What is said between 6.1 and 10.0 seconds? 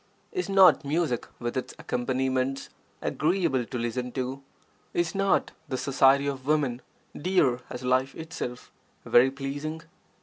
of women, dear as life itself, very pleasing?